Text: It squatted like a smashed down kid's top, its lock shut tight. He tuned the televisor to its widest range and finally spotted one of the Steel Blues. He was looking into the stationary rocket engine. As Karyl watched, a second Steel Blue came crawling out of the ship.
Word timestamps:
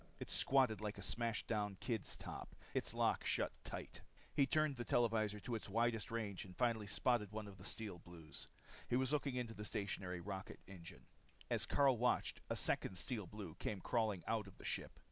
It 0.19 0.31
squatted 0.31 0.81
like 0.81 0.97
a 0.97 1.03
smashed 1.03 1.45
down 1.45 1.75
kid's 1.79 2.17
top, 2.17 2.55
its 2.73 2.95
lock 2.95 3.23
shut 3.23 3.51
tight. 3.63 4.01
He 4.33 4.47
tuned 4.47 4.77
the 4.77 4.83
televisor 4.83 5.39
to 5.41 5.53
its 5.53 5.69
widest 5.69 6.09
range 6.09 6.43
and 6.43 6.57
finally 6.57 6.87
spotted 6.87 7.31
one 7.31 7.47
of 7.47 7.59
the 7.59 7.63
Steel 7.63 7.99
Blues. 7.99 8.47
He 8.89 8.95
was 8.95 9.13
looking 9.13 9.35
into 9.35 9.53
the 9.53 9.63
stationary 9.63 10.19
rocket 10.19 10.59
engine. 10.67 11.05
As 11.51 11.67
Karyl 11.67 11.97
watched, 11.99 12.41
a 12.49 12.55
second 12.55 12.97
Steel 12.97 13.27
Blue 13.27 13.53
came 13.59 13.79
crawling 13.79 14.23
out 14.25 14.47
of 14.47 14.57
the 14.57 14.65
ship. 14.65 14.99